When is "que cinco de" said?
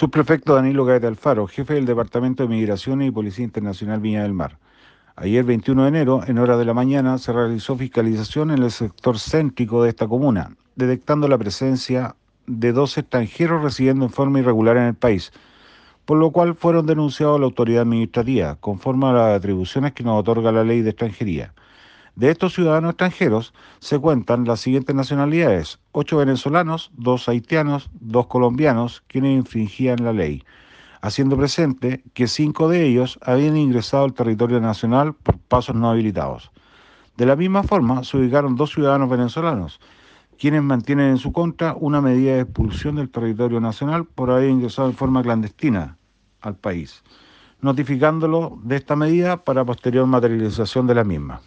32.12-32.86